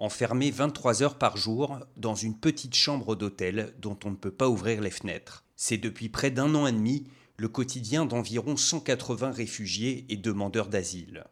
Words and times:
enfermés 0.00 0.50
23 0.50 1.02
heures 1.02 1.18
par 1.18 1.36
jour 1.36 1.78
dans 1.96 2.14
une 2.14 2.36
petite 2.36 2.74
chambre 2.74 3.14
d'hôtel 3.14 3.74
dont 3.78 3.98
on 4.04 4.10
ne 4.10 4.16
peut 4.16 4.30
pas 4.30 4.48
ouvrir 4.48 4.80
les 4.80 4.90
fenêtres. 4.90 5.44
C'est 5.56 5.76
depuis 5.76 6.08
près 6.08 6.30
d'un 6.30 6.54
an 6.54 6.66
et 6.66 6.72
demi 6.72 7.04
le 7.36 7.48
quotidien 7.48 8.06
d'environ 8.06 8.56
180 8.56 9.30
réfugiés 9.30 10.06
et 10.08 10.16
demandeurs 10.16 10.68
d'asile. 10.68 11.24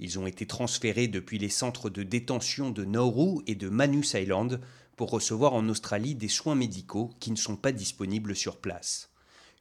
Ils 0.00 0.18
ont 0.18 0.26
été 0.26 0.46
transférés 0.46 1.08
depuis 1.08 1.38
les 1.38 1.48
centres 1.48 1.90
de 1.90 2.02
détention 2.02 2.70
de 2.70 2.84
Nauru 2.84 3.42
et 3.46 3.54
de 3.54 3.68
Manus 3.68 4.14
Island 4.14 4.60
pour 4.96 5.10
recevoir 5.10 5.54
en 5.54 5.68
Australie 5.68 6.16
des 6.16 6.28
soins 6.28 6.56
médicaux 6.56 7.10
qui 7.20 7.30
ne 7.30 7.36
sont 7.36 7.56
pas 7.56 7.72
disponibles 7.72 8.34
sur 8.34 8.58
place. 8.58 9.07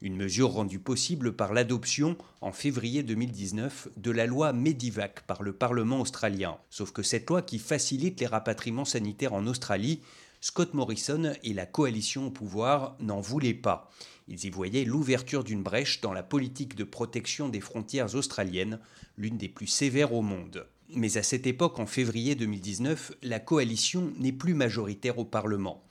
Une 0.04 0.16
mesure 0.16 0.52
rendue 0.52 0.78
possible 0.78 1.34
par 1.34 1.54
l'adoption 1.54 2.18
en 2.42 2.52
février 2.52 3.02
2019 3.02 3.88
de 3.98 4.12
la 4.12 4.28
loi 4.28 4.54
Medivac 4.54 5.22
par 5.22 5.42
le 5.42 5.54
Parlement 5.54 6.02
australien. 6.02 6.58
Sauf 6.70 6.92
que 6.92 7.02
cette 7.02 7.28
loi 7.28 7.42
qui 7.42 7.58
facilite 7.58 8.20
les 8.20 8.28
rapatriements 8.28 8.86
sanitaires 8.86 9.34
en 9.34 9.48
Australie, 9.48 10.02
Scott 10.40 10.76
Morrison 10.76 11.34
et 11.44 11.54
la 11.54 11.66
coalition 11.66 12.28
au 12.28 12.30
pouvoir 12.30 12.96
n'en 13.00 13.22
voulaient 13.22 13.56
pas. 13.56 13.90
Ils 14.28 14.46
y 14.46 14.52
voyaient 14.52 14.86
l'ouverture 14.86 15.44
d'une 15.44 15.64
brèche 15.64 16.00
dans 16.02 16.14
la 16.14 16.22
politique 16.22 16.76
de 16.76 16.84
protection 16.84 17.50
des 17.50 17.62
frontières 17.62 18.14
australiennes, 18.14 18.80
l'une 19.18 19.38
des 19.38 19.50
plus 19.50 19.66
sévères 19.66 20.14
au 20.14 20.22
monde. 20.22 20.68
Mais 20.94 21.18
à 21.18 21.24
cette 21.24 21.48
époque, 21.48 21.80
en 21.80 21.88
février 21.88 22.36
2019, 22.36 23.14
la 23.24 23.40
coalition 23.40 24.14
n'est 24.20 24.32
plus 24.32 24.54
majoritaire 24.54 25.18
au 25.18 25.26
Parlement. 25.26 25.84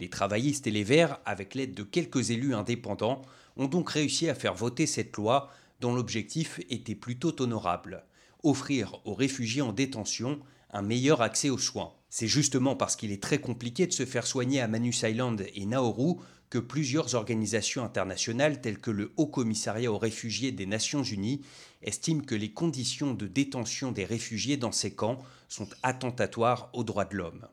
Les 0.00 0.08
travaillistes 0.08 0.66
et 0.66 0.70
les 0.72 0.84
Verts, 0.84 1.20
avec 1.24 1.54
l'aide 1.54 1.74
de 1.74 1.82
quelques 1.82 2.30
élus 2.30 2.54
indépendants, 2.54 3.22
ont 3.56 3.68
donc 3.68 3.90
réussi 3.90 4.28
à 4.28 4.34
faire 4.34 4.54
voter 4.54 4.86
cette 4.86 5.16
loi 5.16 5.50
dont 5.80 5.94
l'objectif 5.94 6.60
était 6.68 6.94
plutôt 6.94 7.40
honorable 7.40 8.04
offrir 8.42 9.00
aux 9.04 9.14
réfugiés 9.14 9.62
en 9.62 9.72
détention 9.72 10.40
un 10.72 10.82
meilleur 10.82 11.20
accès 11.20 11.50
aux 11.50 11.58
soins. 11.58 11.92
C'est 12.08 12.28
justement 12.28 12.76
parce 12.76 12.96
qu'il 12.96 13.12
est 13.12 13.22
très 13.22 13.38
compliqué 13.38 13.86
de 13.86 13.92
se 13.92 14.06
faire 14.06 14.26
soigner 14.26 14.60
à 14.60 14.68
Manus 14.68 15.02
Island 15.02 15.44
et 15.54 15.66
Nauru 15.66 16.16
que 16.48 16.58
plusieurs 16.58 17.14
organisations 17.14 17.84
internationales 17.84 18.60
telles 18.60 18.80
que 18.80 18.90
le 18.90 19.12
Haut 19.16 19.26
Commissariat 19.26 19.92
aux 19.92 19.98
réfugiés 19.98 20.50
des 20.50 20.66
Nations 20.66 21.04
Unies 21.04 21.42
estiment 21.82 22.22
que 22.22 22.34
les 22.34 22.52
conditions 22.52 23.14
de 23.14 23.26
détention 23.26 23.92
des 23.92 24.04
réfugiés 24.04 24.56
dans 24.56 24.72
ces 24.72 24.94
camps 24.94 25.22
sont 25.48 25.68
attentatoires 25.82 26.70
aux 26.72 26.82
droits 26.82 27.04
de 27.04 27.16
l'homme. 27.16 27.46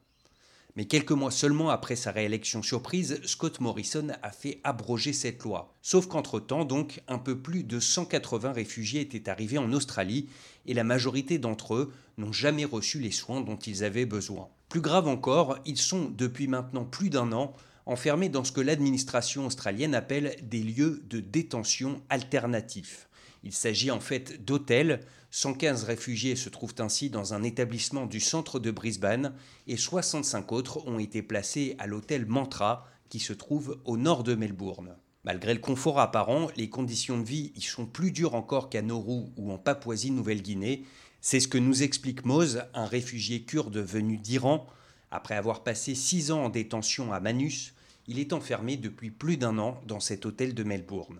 Mais 0.77 0.85
quelques 0.85 1.11
mois 1.11 1.31
seulement 1.31 1.71
après 1.71 1.95
sa 1.95 2.11
réélection 2.11 2.61
surprise, 2.61 3.19
Scott 3.25 3.59
Morrison 3.61 4.09
a 4.21 4.29
fait 4.29 4.61
abroger 4.63 5.11
cette 5.11 5.41
loi. 5.41 5.73
Sauf 5.81 6.05
qu'entre-temps, 6.05 6.65
donc, 6.65 7.01
un 7.07 7.17
peu 7.17 7.35
plus 7.35 7.63
de 7.63 7.79
180 7.79 8.51
réfugiés 8.51 9.01
étaient 9.01 9.27
arrivés 9.27 9.57
en 9.57 9.73
Australie 9.73 10.29
et 10.67 10.75
la 10.75 10.83
majorité 10.83 11.39
d'entre 11.39 11.73
eux 11.73 11.91
n'ont 12.19 12.31
jamais 12.31 12.63
reçu 12.63 12.99
les 12.99 13.09
soins 13.09 13.41
dont 13.41 13.57
ils 13.57 13.83
avaient 13.83 14.05
besoin. 14.05 14.49
Plus 14.69 14.81
grave 14.81 15.07
encore, 15.07 15.57
ils 15.65 15.79
sont 15.79 16.11
depuis 16.15 16.47
maintenant 16.47 16.85
plus 16.85 17.09
d'un 17.09 17.31
an 17.31 17.55
enfermés 17.87 18.29
dans 18.29 18.43
ce 18.43 18.51
que 18.51 18.61
l'administration 18.61 19.47
australienne 19.47 19.95
appelle 19.95 20.35
des 20.43 20.61
lieux 20.61 21.01
de 21.09 21.19
détention 21.19 22.03
alternatifs. 22.09 23.09
Il 23.43 23.53
s'agit 23.53 23.91
en 23.91 23.99
fait 23.99 24.43
d'hôtels 24.43 25.01
115 25.31 25.83
réfugiés 25.83 26.35
se 26.35 26.49
trouvent 26.49 26.75
ainsi 26.79 27.09
dans 27.09 27.33
un 27.33 27.43
établissement 27.43 28.05
du 28.05 28.19
centre 28.19 28.59
de 28.59 28.71
Brisbane 28.71 29.33
et 29.67 29.77
65 29.77 30.51
autres 30.51 30.87
ont 30.87 30.99
été 30.99 31.21
placés 31.21 31.75
à 31.79 31.87
l'hôtel 31.87 32.25
Mantra 32.25 32.87
qui 33.09 33.19
se 33.19 33.33
trouve 33.33 33.79
au 33.85 33.97
nord 33.97 34.23
de 34.23 34.35
Melbourne. 34.35 34.95
Malgré 35.23 35.53
le 35.53 35.59
confort 35.59 35.99
apparent, 35.99 36.49
les 36.55 36.69
conditions 36.69 37.19
de 37.19 37.25
vie 37.25 37.51
y 37.55 37.61
sont 37.61 37.85
plus 37.85 38.11
dures 38.11 38.35
encore 38.35 38.69
qu'à 38.69 38.81
Nauru 38.81 39.25
ou 39.35 39.51
en 39.51 39.57
Papouasie-Nouvelle-Guinée. 39.57 40.85
C'est 41.19 41.41
ce 41.41 41.49
que 41.49 41.57
nous 41.57 41.83
explique 41.83 42.25
Moz, 42.25 42.63
un 42.73 42.85
réfugié 42.85 43.41
kurde 43.41 43.77
venu 43.77 44.17
d'Iran. 44.17 44.65
Après 45.11 45.35
avoir 45.35 45.63
passé 45.63 45.95
six 45.95 46.31
ans 46.31 46.45
en 46.45 46.49
détention 46.49 47.11
à 47.11 47.19
Manus, 47.19 47.73
il 48.07 48.19
est 48.19 48.31
enfermé 48.31 48.77
depuis 48.77 49.11
plus 49.11 49.35
d'un 49.35 49.57
an 49.57 49.81
dans 49.85 49.99
cet 49.99 50.25
hôtel 50.25 50.53
de 50.53 50.63
Melbourne. 50.63 51.19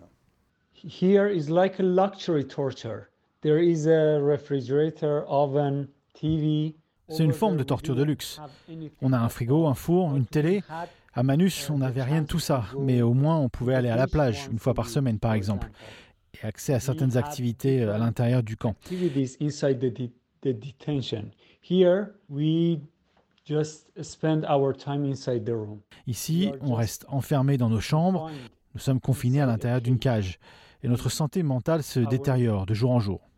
Here 0.84 1.28
is 1.28 1.50
like 1.50 1.80
a 1.80 1.82
luxury 1.82 2.46
torture. 2.46 3.08
C'est 7.08 7.24
une 7.24 7.32
forme 7.32 7.56
de 7.56 7.62
torture 7.62 7.94
de 7.94 8.02
luxe. 8.02 8.40
On 9.00 9.12
a 9.12 9.18
un 9.18 9.28
frigo, 9.28 9.66
un 9.66 9.74
four, 9.74 10.14
une 10.14 10.26
télé. 10.26 10.62
À 11.14 11.22
Manus, 11.22 11.70
on 11.70 11.78
n'avait 11.78 12.02
rien 12.02 12.22
de 12.22 12.26
tout 12.26 12.38
ça, 12.38 12.64
mais 12.78 13.02
au 13.02 13.14
moins 13.14 13.38
on 13.38 13.48
pouvait 13.48 13.74
aller 13.74 13.88
à 13.88 13.96
la 13.96 14.06
plage 14.06 14.48
une 14.50 14.58
fois 14.58 14.74
par 14.74 14.88
semaine, 14.88 15.18
par 15.18 15.32
exemple, 15.32 15.70
et 16.34 16.46
accès 16.46 16.74
à 16.74 16.80
certaines 16.80 17.16
activités 17.16 17.82
à 17.82 17.98
l'intérieur 17.98 18.42
du 18.42 18.56
camp. 18.56 18.74
Ici, 26.06 26.52
on 26.60 26.74
reste 26.74 27.06
enfermé 27.08 27.56
dans 27.56 27.70
nos 27.70 27.80
chambres. 27.80 28.30
Nous 28.74 28.80
sommes 28.80 29.00
confinés 29.00 29.40
à 29.40 29.46
l'intérieur 29.46 29.80
d'une 29.80 29.98
cage 29.98 30.38
et 30.82 30.88
notre 30.88 31.08
santé 31.08 31.42
mentale 31.42 31.82
se 31.82 32.00
détériore 32.00 32.66
de 32.66 32.74
jour 32.74 32.90
en 32.90 33.00
jour. 33.00 33.28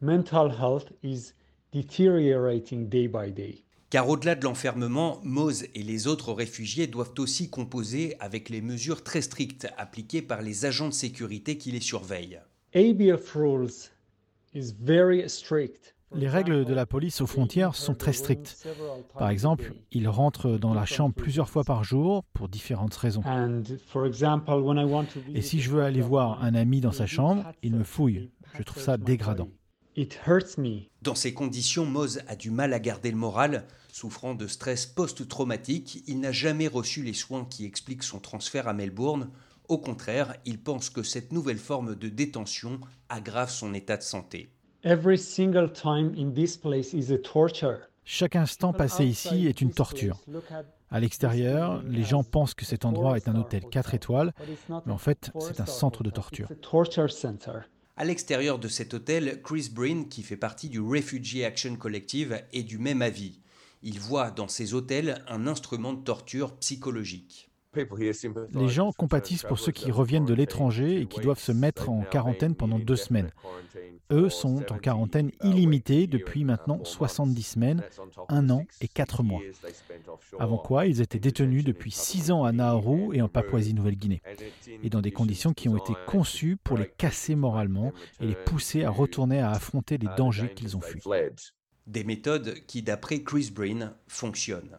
Car 3.91 4.09
au-delà 4.09 4.35
de 4.37 4.45
l'enfermement, 4.45 5.21
Mose 5.25 5.65
et 5.75 5.83
les 5.83 6.07
autres 6.07 6.33
réfugiés 6.33 6.87
doivent 6.87 7.15
aussi 7.19 7.51
composer 7.51 8.17
avec 8.21 8.49
les 8.49 8.61
mesures 8.61 9.03
très 9.03 9.21
strictes 9.21 9.69
appliquées 9.77 10.23
par 10.23 10.43
les 10.43 10.65
agents 10.65 10.89
de 10.89 10.95
sécurité 10.95 11.59
qui 11.59 11.73
les 11.73 11.81
surveillent. 11.81 12.41
ABF 12.75 13.35
rules 13.35 13.91
is 14.55 14.73
very 14.81 15.29
strict. 15.29 15.97
Les 16.15 16.29
règles 16.29 16.65
de 16.65 16.75
la 16.75 16.87
police 16.87 17.21
aux 17.21 17.27
frontières 17.27 17.75
sont 17.75 17.95
très 17.95 18.13
strictes. 18.13 18.67
Par 19.17 19.31
exemple, 19.31 19.75
ils 19.93 20.09
rentrent 20.09 20.59
dans 20.59 20.75
la 20.75 20.85
chambre 20.85 21.15
plusieurs 21.15 21.49
fois 21.49 21.63
par 21.63 21.85
jour 21.85 22.25
pour 22.33 22.49
différentes 22.49 22.95
raisons. 22.95 23.23
Et 25.35 25.43
si 25.43 25.61
je 25.61 25.71
veux 25.71 25.83
aller 25.83 26.01
voir 26.01 26.43
un 26.43 26.55
ami 26.55 26.81
dans 26.81 26.93
sa 26.93 27.07
chambre, 27.07 27.45
il 27.63 27.75
me 27.75 27.85
fouille. 27.85 28.31
Je 28.59 28.63
trouve 28.63 28.83
ça 28.83 28.97
dégradant. 28.97 29.49
Dans 31.03 31.15
ces 31.15 31.35
conditions, 31.35 31.87
Moz 31.87 32.23
a 32.27 32.37
du 32.37 32.51
mal 32.51 32.73
à 32.73 32.81
garder 32.81 33.11
le 33.11 33.17
moral. 33.17 33.67
Souffrant 33.93 34.35
de 34.35 34.47
stress 34.47 34.87
post-traumatique, 34.87 36.03
il 36.07 36.21
n'a 36.21 36.33
jamais 36.33 36.69
reçu 36.69 37.03
les 37.03 37.13
soins 37.13 37.45
qui 37.45 37.65
expliquent 37.65 38.05
son 38.05 38.19
transfert 38.19 38.69
à 38.69 38.73
Melbourne. 38.73 39.31
Au 39.69 39.79
contraire, 39.79 40.37
il 40.45 40.61
pense 40.61 40.91
que 40.91 41.03
cette 41.03 41.33
nouvelle 41.33 41.59
forme 41.59 41.95
de 41.95 42.09
détention 42.09 42.81
aggrave 43.09 43.51
son 43.51 43.75
état 43.75 43.97
de 43.97 44.03
santé. 44.03 44.51
Chaque 48.05 48.37
instant 48.37 48.73
passé 48.73 49.05
ici 49.05 49.47
est 49.47 49.61
une 49.61 49.73
torture. 49.73 50.19
À 50.91 51.01
l'extérieur, 51.01 51.83
les 51.87 52.03
gens 52.03 52.25
pensent 52.25 52.55
que 52.55 52.65
cet 52.65 52.87
endroit 52.87 53.17
est 53.19 53.29
un 53.29 53.37
hôtel 53.37 53.63
4 53.71 53.95
étoiles, 53.95 54.33
mais 54.87 54.93
en 54.93 54.99
fait, 54.99 55.31
c'est 55.39 55.61
un 55.61 55.67
centre 55.67 56.03
de 56.03 56.09
torture. 56.09 56.49
À 57.97 58.05
l'extérieur 58.05 58.59
de 58.59 58.69
cet 58.69 58.95
hôtel, 58.95 59.43
Chris 59.43 59.69
Breen, 59.71 60.09
qui 60.09 60.23
fait 60.23 60.39
partie 60.39 60.71
du 60.71 60.81
Refugee 60.81 61.45
Action 61.45 61.77
Collective, 61.77 62.43
est 62.55 62.63
du 62.63 62.79
même 62.79 63.03
avis. 63.03 63.39
Il 63.83 64.01
voit 64.01 64.31
dans 64.31 64.49
ces 64.49 64.73
hôtels 64.73 65.23
un 65.29 65.47
instrument 65.47 65.93
de 65.93 66.03
torture 66.03 66.57
psychologique. 66.57 67.50
Les 67.75 68.69
gens 68.69 68.91
compatissent 68.93 69.45
pour 69.45 69.61
ceux 69.61 69.71
qui 69.71 69.93
reviennent 69.93 70.25
de 70.25 70.35
l'étranger 70.35 71.01
et 71.01 71.07
qui 71.07 71.21
doivent 71.21 71.41
se 71.41 71.53
mettre 71.53 71.89
en 71.89 72.03
quarantaine 72.03 72.57
pendant 72.57 72.81
deux 72.81 72.97
semaines. 72.97 73.31
Eux 74.11 74.29
sont 74.29 74.73
en 74.73 74.79
quarantaine 74.79 75.31
illimitée 75.45 76.09
depuis 76.09 76.45
maintenant 76.45 76.83
70 76.83 77.43
semaines, 77.43 77.83
un 78.29 78.51
an 78.51 78.65
et 78.81 78.89
quatre 78.89 79.23
mois. 79.23 79.41
Avant 80.41 80.59
quoi, 80.59 80.87
ils 80.87 81.01
étaient 81.01 81.21
détenus 81.21 81.63
depuis 81.63 81.93
six 81.93 82.33
ans 82.33 82.43
à 82.45 82.51
Nauru 82.51 83.17
et 83.17 83.23
en 83.23 83.29
Papouasie-Nouvelle-Guinée, 83.29 84.23
et 84.83 84.91
dans 84.91 85.01
des 85.01 85.13
conditions 85.13 85.53
qui 85.53 85.69
ont 85.69 85.77
été 85.77 85.93
conçues 86.07 86.57
pour 86.57 86.77
les 86.77 86.89
casser 86.89 87.37
moralement 87.37 87.93
et 88.21 88.27
les 88.27 88.35
pousser 88.35 88.83
à 88.83 88.91
retourner 88.91 89.41
à 89.41 89.53
affronter 89.53 89.97
les 89.97 90.09
dangers 90.17 90.53
qu'ils 90.55 90.77
ont 90.77 90.81
fuis. 90.81 91.03
Des 91.91 92.05
méthodes 92.05 92.55
qui, 92.69 92.83
d'après 92.83 93.25
Chris 93.25 93.51
Breen, 93.53 93.93
fonctionnent. 94.07 94.79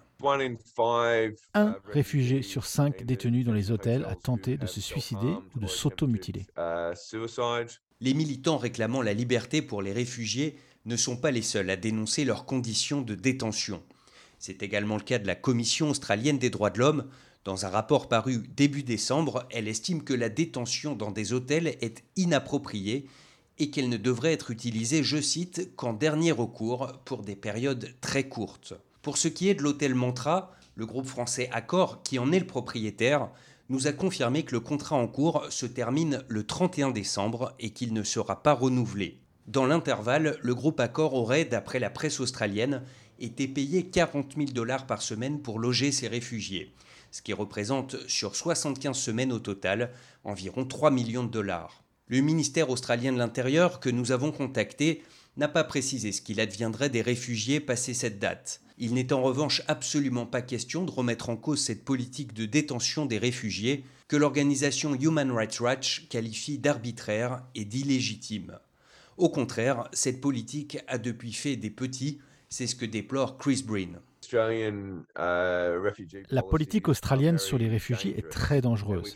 Un 1.53 1.75
réfugié 1.91 2.41
sur 2.41 2.65
cinq 2.65 3.03
détenus 3.03 3.45
dans 3.45 3.51
les 3.51 3.69
hôtels 3.69 4.05
a 4.05 4.15
tenté 4.15 4.55
de 4.55 4.65
se 4.65 4.79
suicider 4.79 5.33
ou 5.53 5.59
de 5.59 5.67
s'automutiler. 5.67 6.45
Les 7.99 8.13
militants 8.13 8.57
réclamant 8.57 9.01
la 9.01 9.13
liberté 9.13 9.61
pour 9.61 9.81
les 9.81 9.91
réfugiés 9.91 10.55
ne 10.85 10.95
sont 10.95 11.17
pas 11.17 11.31
les 11.31 11.41
seuls 11.41 11.69
à 11.69 11.75
dénoncer 11.75 12.23
leurs 12.23 12.45
conditions 12.45 13.01
de 13.01 13.13
détention. 13.13 13.83
C'est 14.39 14.63
également 14.63 14.95
le 14.95 15.03
cas 15.03 15.19
de 15.19 15.27
la 15.27 15.35
Commission 15.35 15.89
australienne 15.89 16.39
des 16.39 16.49
droits 16.49 16.69
de 16.69 16.79
l'homme. 16.79 17.09
Dans 17.43 17.65
un 17.65 17.69
rapport 17.69 18.07
paru 18.07 18.37
début 18.55 18.83
décembre, 18.83 19.45
elle 19.51 19.67
estime 19.67 20.05
que 20.05 20.13
la 20.13 20.29
détention 20.29 20.95
dans 20.95 21.11
des 21.11 21.33
hôtels 21.33 21.75
est 21.81 22.05
inappropriée 22.15 23.05
et 23.61 23.69
qu'elle 23.69 23.89
ne 23.89 23.97
devrait 23.97 24.33
être 24.33 24.49
utilisée, 24.49 25.03
je 25.03 25.21
cite, 25.21 25.75
qu'en 25.75 25.93
dernier 25.93 26.31
recours 26.31 26.93
pour 27.05 27.21
des 27.21 27.35
périodes 27.35 27.93
très 28.01 28.27
courtes. 28.27 28.73
Pour 29.03 29.19
ce 29.19 29.27
qui 29.27 29.49
est 29.49 29.53
de 29.53 29.61
l'hôtel 29.61 29.93
Mantra, 29.93 30.51
le 30.73 30.87
groupe 30.87 31.05
français 31.05 31.47
Accor, 31.53 32.01
qui 32.01 32.17
en 32.17 32.31
est 32.31 32.39
le 32.39 32.47
propriétaire, 32.47 33.29
nous 33.69 33.85
a 33.85 33.91
confirmé 33.91 34.41
que 34.41 34.53
le 34.53 34.61
contrat 34.61 34.95
en 34.95 35.07
cours 35.07 35.45
se 35.51 35.67
termine 35.67 36.23
le 36.27 36.43
31 36.43 36.89
décembre 36.89 37.53
et 37.59 37.69
qu'il 37.69 37.93
ne 37.93 38.01
sera 38.01 38.41
pas 38.41 38.53
renouvelé. 38.53 39.19
Dans 39.45 39.67
l'intervalle, 39.67 40.39
le 40.41 40.55
groupe 40.55 40.79
Accor 40.79 41.13
aurait, 41.13 41.45
d'après 41.45 41.77
la 41.77 41.91
presse 41.91 42.19
australienne, 42.19 42.81
étaient 43.19 43.47
payés 43.47 43.85
40 43.85 44.37
000 44.37 44.49
dollars 44.53 44.87
par 44.87 45.03
semaine 45.03 45.39
pour 45.39 45.59
loger 45.59 45.91
ces 45.91 46.07
réfugiés, 46.07 46.73
ce 47.11 47.21
qui 47.21 47.31
représente 47.31 47.95
sur 48.07 48.35
75 48.35 48.97
semaines 48.97 49.31
au 49.31 49.39
total 49.39 49.91
environ 50.23 50.65
3 50.65 50.89
millions 50.89 51.23
de 51.23 51.29
dollars. 51.29 51.80
Le 52.11 52.19
ministère 52.19 52.69
australien 52.69 53.13
de 53.13 53.17
l'Intérieur 53.17 53.79
que 53.79 53.89
nous 53.89 54.11
avons 54.11 54.33
contacté 54.33 55.01
n'a 55.37 55.47
pas 55.47 55.63
précisé 55.63 56.11
ce 56.11 56.21
qu'il 56.21 56.41
adviendrait 56.41 56.89
des 56.89 57.01
réfugiés 57.01 57.61
passé 57.61 57.93
cette 57.93 58.19
date. 58.19 58.59
Il 58.77 58.95
n'est 58.95 59.13
en 59.13 59.21
revanche 59.21 59.61
absolument 59.69 60.25
pas 60.25 60.41
question 60.41 60.83
de 60.83 60.91
remettre 60.91 61.29
en 61.29 61.37
cause 61.37 61.61
cette 61.61 61.85
politique 61.85 62.33
de 62.33 62.45
détention 62.45 63.05
des 63.05 63.17
réfugiés 63.17 63.85
que 64.09 64.17
l'organisation 64.17 64.93
Human 64.93 65.31
Rights 65.31 65.61
Watch 65.61 66.09
qualifie 66.09 66.57
d'arbitraire 66.57 67.43
et 67.55 67.63
d'illégitime. 67.63 68.59
Au 69.15 69.29
contraire, 69.29 69.87
cette 69.93 70.19
politique 70.19 70.79
a 70.89 70.97
depuis 70.97 71.31
fait 71.31 71.55
des 71.55 71.69
petits, 71.69 72.19
c'est 72.49 72.67
ce 72.67 72.75
que 72.75 72.83
déplore 72.83 73.37
Chris 73.37 73.63
Breen. 73.65 74.01
La 76.29 76.43
politique 76.43 76.87
australienne 76.87 77.37
sur 77.37 77.57
les 77.57 77.67
réfugiés 77.67 78.17
est 78.17 78.29
très 78.29 78.61
dangereuse. 78.61 79.15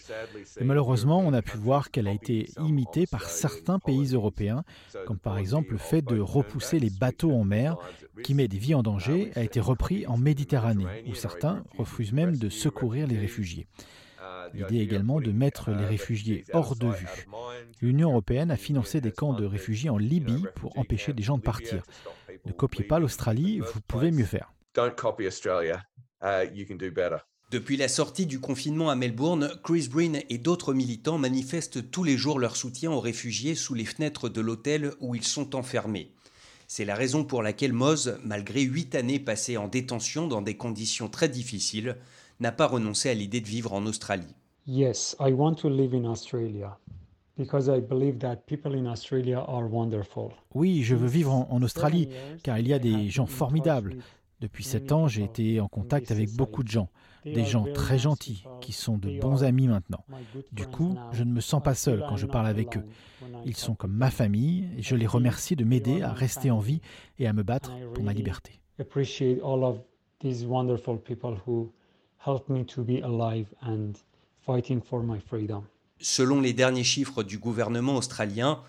Et 0.60 0.64
malheureusement, 0.64 1.20
on 1.20 1.34
a 1.34 1.42
pu 1.42 1.58
voir 1.58 1.92
qu'elle 1.92 2.08
a 2.08 2.14
été 2.14 2.50
imitée 2.60 3.06
par 3.08 3.30
certains 3.30 3.80
pays 3.80 4.14
européens, 4.14 4.64
comme 5.06 5.20
par 5.20 5.38
exemple 5.38 5.72
le 5.72 5.78
fait 5.78 6.02
de 6.02 6.20
repousser 6.20 6.80
les 6.80 6.90
bateaux 6.90 7.32
en 7.32 7.44
mer, 7.44 7.78
qui 8.24 8.34
met 8.34 8.48
des 8.48 8.58
vies 8.58 8.76
en 8.76 8.84
danger, 8.84 9.32
a 9.36 9.44
été 9.44 9.60
repris 9.60 10.06
en 10.08 10.18
Méditerranée, 10.18 11.04
où 11.08 11.16
certains 11.16 11.64
refusent 11.78 12.14
même 12.14 12.38
de 12.38 12.50
secourir 12.50 13.08
les 13.08 13.18
réfugiés. 13.18 13.68
L'idée 14.54 14.80
également 14.80 15.20
de 15.20 15.32
mettre 15.32 15.72
les 15.72 15.86
réfugiés 15.86 16.44
hors 16.54 16.76
de 16.76 16.88
vue. 16.88 17.28
L'Union 17.82 18.10
européenne 18.10 18.52
a 18.52 18.58
financé 18.58 19.02
des 19.02 19.12
camps 19.12 19.34
de 19.34 19.46
réfugiés 19.46 19.90
en 19.90 19.98
Libye 19.98 20.46
pour 20.56 20.78
empêcher 20.78 21.14
des 21.14 21.24
gens 21.24 21.38
de 21.38 21.44
partir. 21.44 21.84
Ne 22.46 22.52
copiez 22.52 22.84
pas 22.84 23.00
l'Australie, 23.00 23.60
vous 23.60 23.82
pouvez 23.88 24.12
mieux 24.12 24.26
faire. 24.26 24.52
Uh, 24.78 26.48
Depuis 27.52 27.78
la 27.78 27.88
sortie 27.88 28.26
du 28.26 28.40
confinement 28.40 28.90
à 28.90 28.96
Melbourne, 28.96 29.52
Chris 29.64 29.88
Breen 29.90 30.20
et 30.30 30.38
d'autres 30.38 30.74
militants 30.74 31.18
manifestent 31.18 31.92
tous 31.92 32.04
les 32.04 32.18
jours 32.18 32.40
leur 32.40 32.58
soutien 32.58 32.92
aux 32.92 33.00
réfugiés 33.00 33.56
sous 33.56 33.74
les 33.74 33.86
fenêtres 33.86 34.28
de 34.28 34.42
l'hôtel 34.42 34.92
où 35.00 35.16
ils 35.16 35.24
sont 35.24 35.56
enfermés. 35.56 36.12
C'est 36.68 36.84
la 36.84 36.96
raison 36.96 37.24
pour 37.24 37.42
laquelle 37.44 37.74
Moz, 37.74 38.20
malgré 38.26 38.62
huit 38.64 38.96
années 38.96 39.20
passées 39.20 39.56
en 39.56 39.68
détention 39.68 40.28
dans 40.28 40.42
des 40.42 40.58
conditions 40.58 41.08
très 41.08 41.30
difficiles, 41.30 41.96
n'a 42.40 42.52
pas 42.52 42.68
renoncé 42.68 43.10
à 43.10 43.14
l'idée 43.14 43.40
de 43.40 43.48
vivre 43.48 43.72
en 43.72 43.86
Australie. 43.86 44.36
Yes, 44.68 45.16
I 45.22 45.32
want 45.32 45.56
to 45.56 45.70
live 45.70 45.94
in 45.94 46.06
Australia. 46.06 46.78
Oui, 50.54 50.84
je 50.84 50.96
veux 50.96 51.08
vivre 51.08 51.34
en, 51.34 51.62
Australie 51.62 52.10
car 52.44 52.58
il 52.60 52.68
y 52.68 52.74
a 52.74 52.80
des 52.80 53.10
gens 53.10 53.26
formidables. 53.26 53.98
Depuis 54.42 54.64
sept 54.64 54.92
ans, 54.92 55.08
j'ai 55.08 55.24
été 55.24 55.60
en 55.62 55.68
contact 55.68 56.12
avec 56.12 56.32
beaucoup 56.36 56.64
de 56.64 56.68
gens, 56.68 56.90
des 57.24 57.46
gens 57.46 57.66
très 57.74 57.98
gentils, 57.98 58.44
qui 58.62 58.74
sont 58.74 58.98
de 58.98 59.20
bons 59.20 59.44
amis 59.44 59.68
maintenant. 59.68 60.04
Du 60.52 60.68
coup, 60.68 60.96
je 61.14 61.24
ne 61.24 61.32
me 61.32 61.40
sens 61.40 61.64
pas 61.64 61.74
seul 61.74 62.04
quand 62.08 62.18
je 62.18 62.26
parle 62.26 62.48
avec 62.48 62.78
eux. 62.78 62.86
Ils 63.46 63.56
sont 63.56 63.76
comme 63.76 63.94
ma 63.94 64.12
famille 64.12 64.70
et 64.78 64.82
je 64.82 64.96
les 64.96 65.08
remercie 65.08 65.56
de 65.56 65.64
m'aider 65.64 66.02
à 66.02 66.12
rester 66.12 66.52
en 66.52 66.60
vie 66.60 66.82
et 67.18 67.28
à 67.28 67.34
me 67.34 67.44
battre 67.44 67.72
pour 67.94 68.04
ma 68.04 68.14
liberté. 68.14 68.60
Selon 76.00 76.42
les 76.42 76.54
derniers 76.54 76.84
chiffres 76.84 77.24
du 77.24 77.38
gouvernement 77.38 77.96
australien, 77.96 78.62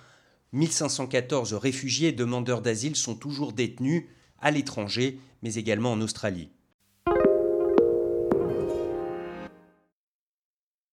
1514 0.52 1.54
réfugiés 1.54 2.08
et 2.08 2.12
demandeurs 2.12 2.62
d'asile 2.62 2.94
sont 2.94 3.16
toujours 3.16 3.52
détenus 3.52 4.04
à 4.40 4.50
l'étranger, 4.50 5.18
mais 5.42 5.54
également 5.54 5.92
en 5.92 6.00
Australie. 6.00 6.50